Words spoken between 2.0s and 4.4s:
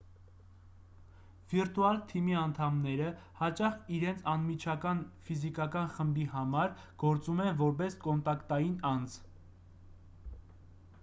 թիմի անդամները հաճախ իրենց